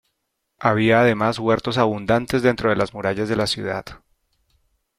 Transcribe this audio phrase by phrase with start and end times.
[0.57, 3.85] Había además huertos abundantes dentro de las murallas de la ciudad.